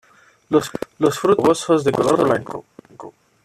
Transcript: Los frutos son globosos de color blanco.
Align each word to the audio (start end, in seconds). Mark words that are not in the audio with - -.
Los 0.49 0.69
frutos 1.19 1.19
son 1.19 1.35
globosos 1.35 1.83
de 1.83 1.91
color 1.91 2.23
blanco. 2.23 2.65